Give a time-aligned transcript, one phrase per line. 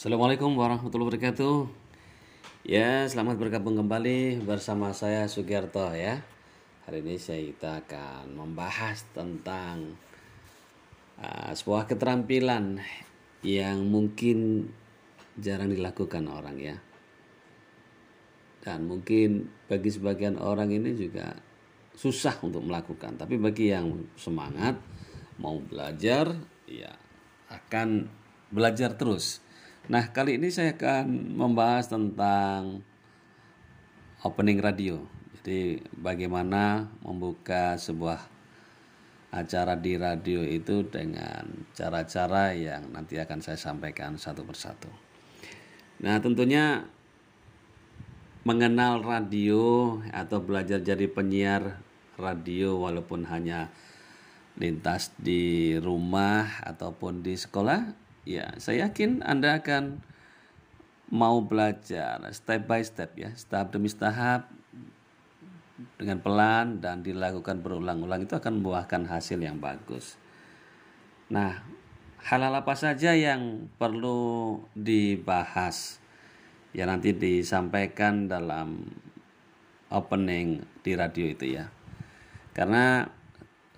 [0.00, 1.68] Assalamualaikum warahmatullahi wabarakatuh.
[2.64, 6.24] Ya, selamat bergabung kembali bersama saya Sugiarto ya.
[6.88, 10.00] Hari ini saya kita akan membahas tentang
[11.20, 12.80] uh, sebuah keterampilan
[13.44, 14.72] yang mungkin
[15.36, 16.80] jarang dilakukan orang ya.
[18.64, 21.36] Dan mungkin bagi sebagian orang ini juga
[21.92, 24.80] susah untuk melakukan, tapi bagi yang semangat
[25.36, 26.88] mau belajar ya
[27.52, 28.08] akan
[28.48, 29.49] belajar terus.
[29.88, 32.84] Nah, kali ini saya akan membahas tentang
[34.20, 35.00] opening radio.
[35.40, 38.20] Jadi, bagaimana membuka sebuah
[39.30, 44.90] acara di radio itu dengan cara-cara yang nanti akan saya sampaikan satu persatu.
[46.02, 46.84] Nah, tentunya
[48.42, 51.78] mengenal radio atau belajar jadi penyiar
[52.18, 53.70] radio walaupun hanya
[54.58, 57.94] lintas di rumah ataupun di sekolah,
[58.28, 60.00] ya saya yakin Anda akan
[61.10, 64.46] mau belajar step by step ya, tahap demi tahap
[65.98, 70.20] dengan pelan dan dilakukan berulang-ulang itu akan membuahkan hasil yang bagus.
[71.32, 71.62] Nah,
[72.20, 75.98] hal-hal apa saja yang perlu dibahas
[76.70, 78.86] ya nanti disampaikan dalam
[79.90, 81.66] opening di radio itu ya.
[82.54, 83.06] Karena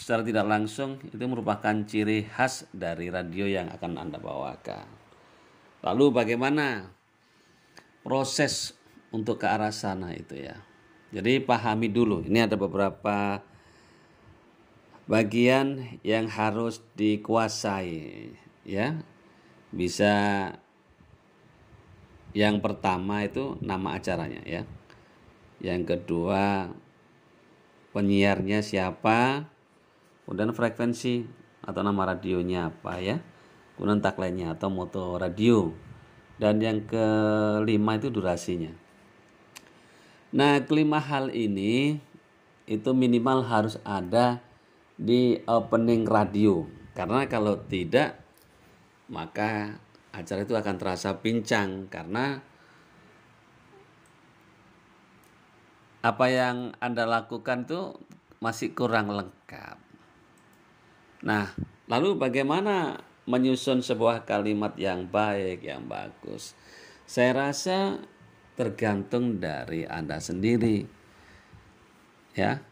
[0.00, 4.88] secara tidak langsung itu merupakan ciri khas dari radio yang akan Anda bawakan.
[5.84, 6.88] Lalu bagaimana
[8.00, 8.72] proses
[9.12, 10.56] untuk ke arah sana itu ya.
[11.12, 13.44] Jadi pahami dulu, ini ada beberapa
[15.04, 18.32] bagian yang harus dikuasai
[18.64, 18.96] ya.
[19.68, 20.14] Bisa
[22.32, 24.64] yang pertama itu nama acaranya ya.
[25.60, 26.72] Yang kedua
[27.92, 29.50] penyiarnya siapa,
[30.30, 31.26] kemudian frekuensi
[31.66, 33.18] atau nama radionya apa ya?
[33.74, 35.74] Kemudian tagline-nya atau moto radio.
[36.38, 38.70] Dan yang kelima itu durasinya.
[40.30, 41.98] Nah kelima hal ini
[42.70, 44.38] itu minimal harus ada
[44.94, 46.62] di opening radio.
[46.94, 48.22] Karena kalau tidak
[49.10, 49.82] maka
[50.14, 51.90] acara itu akan terasa pincang.
[51.90, 52.38] Karena
[56.06, 57.98] apa yang Anda lakukan itu
[58.38, 59.89] masih kurang lengkap.
[61.20, 61.52] Nah,
[61.84, 62.96] lalu bagaimana
[63.28, 66.56] menyusun sebuah kalimat yang baik, yang bagus?
[67.04, 68.00] Saya rasa
[68.56, 70.86] tergantung dari Anda sendiri.
[72.32, 72.64] Ya.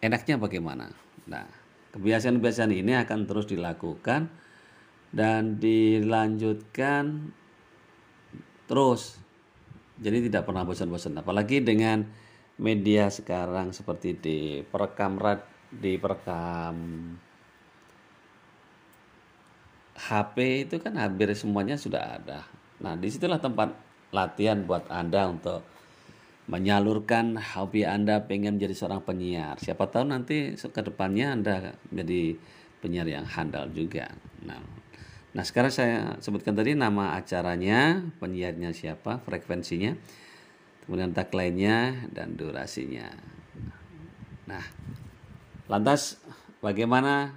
[0.00, 0.90] Enaknya bagaimana?
[1.28, 1.44] Nah,
[1.92, 4.32] kebiasaan-kebiasaan ini akan terus dilakukan
[5.12, 7.30] dan dilanjutkan
[8.64, 9.20] terus.
[10.00, 11.20] Jadi tidak pernah bosan-bosan.
[11.20, 12.08] Apalagi dengan
[12.56, 15.20] media sekarang seperti di perekam
[15.70, 16.76] di perekam
[20.00, 22.40] HP itu kan hampir semuanya sudah ada.
[22.80, 23.76] Nah, di situlah tempat
[24.10, 25.60] latihan buat Anda untuk
[26.50, 29.60] menyalurkan hobi Anda pengen menjadi seorang penyiar.
[29.60, 31.54] Siapa tahu nanti ke depannya Anda
[31.92, 32.40] menjadi
[32.80, 34.10] penyiar yang handal juga.
[34.42, 34.58] Nah,
[35.30, 39.94] nah sekarang saya sebutkan tadi nama acaranya, penyiarnya siapa, frekuensinya,
[40.88, 43.14] kemudian tagline-nya dan durasinya.
[44.50, 44.64] Nah,
[45.70, 46.18] lantas
[46.58, 47.30] bagaimana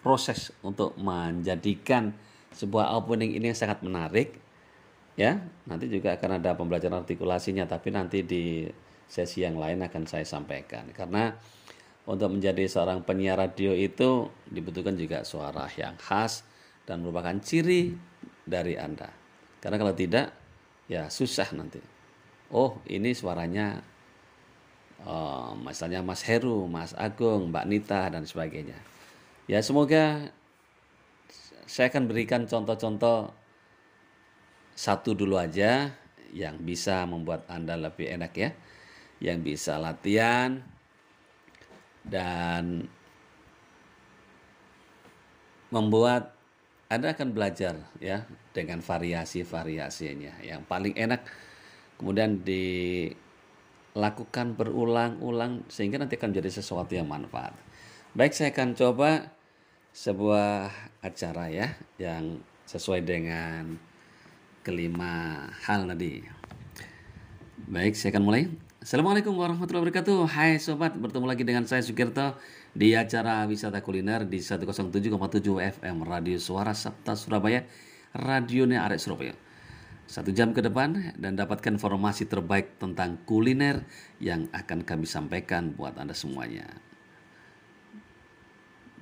[0.00, 2.12] proses untuk menjadikan
[2.56, 4.36] sebuah opening ini sangat menarik
[5.14, 5.38] ya.
[5.68, 8.66] Nanti juga akan ada pembelajaran artikulasinya tapi nanti di
[9.06, 10.88] sesi yang lain akan saya sampaikan.
[10.96, 11.32] Karena
[12.08, 16.42] untuk menjadi seorang penyiar radio itu dibutuhkan juga suara yang khas
[16.88, 17.94] dan merupakan ciri
[18.48, 19.12] dari Anda.
[19.60, 20.32] Karena kalau tidak
[20.88, 21.78] ya susah nanti.
[22.50, 23.78] Oh ini suaranya
[25.06, 28.90] oh, misalnya Mas Heru, Mas Agung, Mbak Nita dan sebagainya
[29.46, 30.34] Ya semoga
[31.70, 33.30] saya akan berikan contoh-contoh
[34.74, 35.94] satu dulu aja
[36.34, 38.50] yang bisa membuat Anda lebih enak ya.
[39.20, 40.64] Yang bisa latihan
[42.02, 42.88] dan
[45.70, 46.34] membuat
[46.90, 50.42] Anda akan belajar ya dengan variasi-variasinya.
[50.42, 51.22] Yang paling enak
[52.00, 52.96] kemudian dilakukan
[54.58, 57.54] berulang-ulang sehingga nanti akan menjadi sesuatu yang manfaat.
[58.10, 59.30] Baik, saya akan coba
[59.94, 60.66] sebuah
[60.98, 63.78] acara ya yang sesuai dengan
[64.66, 66.18] kelima hal tadi.
[67.70, 68.50] Baik, saya akan mulai.
[68.82, 70.26] Assalamualaikum warahmatullahi wabarakatuh.
[70.26, 72.34] Hai sobat, bertemu lagi dengan saya Sukirto
[72.74, 75.14] di acara wisata kuliner di 107,7
[75.78, 77.62] FM Radio Suara Sabta Surabaya,
[78.10, 79.38] radionya Arek Surabaya.
[80.10, 83.86] Satu jam ke depan dan dapatkan informasi terbaik tentang kuliner
[84.18, 86.89] yang akan kami sampaikan buat Anda semuanya.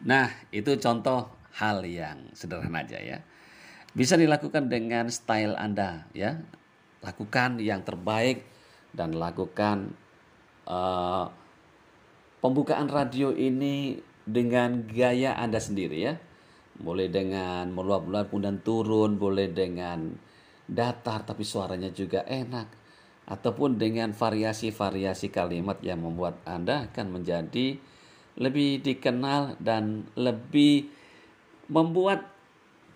[0.09, 1.29] Nah, itu contoh
[1.61, 3.21] hal yang sederhana aja ya.
[3.93, 6.41] bisa dilakukan dengan style Anda ya.
[7.05, 8.47] Lakukan yang terbaik
[8.97, 9.93] dan lakukan
[10.65, 11.29] uh,
[12.41, 16.15] pembukaan radio ini dengan gaya Anda sendiri ya.
[16.79, 20.15] Boleh dengan meluap-luap kemudian turun, boleh dengan
[20.69, 22.69] datar tapi suaranya juga enak
[23.29, 27.77] ataupun dengan variasi-variasi kalimat yang membuat Anda akan menjadi
[28.39, 30.87] lebih dikenal dan lebih
[31.67, 32.25] membuat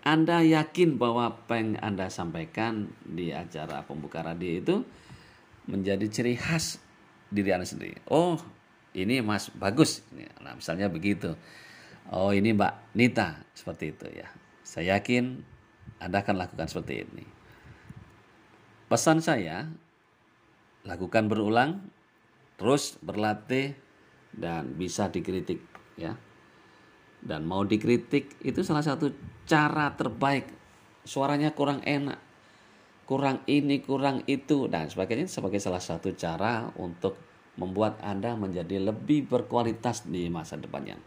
[0.03, 4.75] Anda yakin bahwa apa yang Anda sampaikan di acara pembuka radio itu
[5.67, 6.79] menjadi ciri khas
[7.31, 8.03] diri Anda sendiri.
[8.11, 8.35] Oh,
[8.91, 10.03] ini Mas bagus.
[10.43, 11.35] Nah, misalnya begitu.
[12.11, 14.27] Oh, ini Mbak Nita seperti itu ya.
[14.63, 15.39] Saya yakin
[16.03, 17.25] Anda akan lakukan seperti ini.
[18.91, 19.71] Pesan saya,
[20.83, 21.79] lakukan berulang,
[22.59, 23.73] terus berlatih
[24.33, 25.61] dan bisa dikritik
[25.95, 26.17] ya.
[27.23, 29.13] Dan mau dikritik itu salah satu
[29.47, 30.51] cara terbaik.
[31.07, 32.19] Suaranya kurang enak,
[33.07, 37.15] kurang ini, kurang itu dan sebagainya sebagai salah satu cara untuk
[37.55, 40.97] membuat Anda menjadi lebih berkualitas di masa depannya.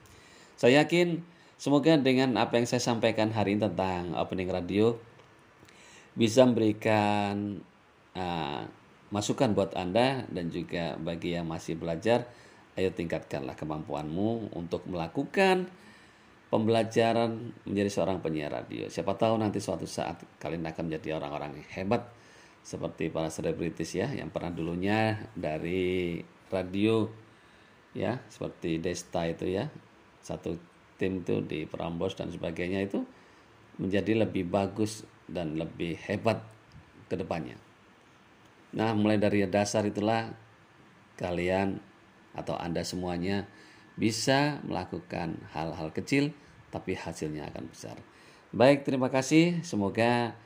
[0.57, 1.21] Saya yakin
[1.61, 4.97] semoga dengan apa yang saya sampaikan hari ini tentang opening radio
[6.17, 7.61] bisa memberikan
[8.17, 8.65] uh,
[9.13, 12.25] masukan buat Anda dan juga bagi yang masih belajar,
[12.77, 15.69] ayo tingkatkanlah kemampuanmu untuk melakukan
[16.53, 18.87] pembelajaran menjadi seorang penyiar radio.
[18.87, 22.07] Siapa tahu nanti suatu saat kalian akan menjadi orang-orang hebat
[22.63, 26.19] seperti para selebritis ya yang pernah dulunya dari
[26.51, 27.07] radio
[27.95, 29.71] ya seperti Desta itu ya
[30.21, 30.59] satu
[30.99, 33.07] tim itu di Prambos dan sebagainya itu
[33.79, 36.43] menjadi lebih bagus dan lebih hebat
[37.07, 37.55] ke depannya.
[38.75, 40.33] Nah, mulai dari dasar itulah
[41.17, 41.79] kalian
[42.37, 43.49] atau Anda semuanya
[43.97, 46.37] bisa melakukan hal-hal kecil
[46.69, 47.97] tapi hasilnya akan besar.
[48.53, 49.65] Baik, terima kasih.
[49.65, 50.37] Semoga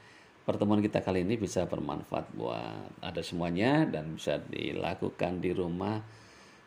[0.46, 6.00] pertemuan kita kali ini bisa bermanfaat buat Anda semuanya dan bisa dilakukan di rumah.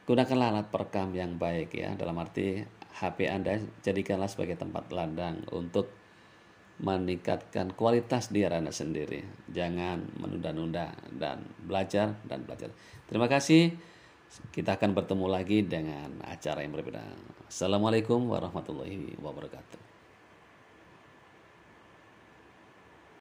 [0.03, 1.95] Gunakanlah alat perekam yang baik ya.
[1.95, 2.59] Dalam arti
[2.99, 5.89] HP Anda jadikanlah sebagai tempat ladang untuk
[6.83, 9.23] meningkatkan kualitas diri Anda sendiri.
[9.47, 12.69] Jangan menunda-nunda dan belajar dan belajar.
[13.07, 13.92] Terima kasih.
[14.49, 17.05] Kita akan bertemu lagi dengan acara yang berbeda.
[17.45, 19.92] Assalamualaikum warahmatullahi wabarakatuh.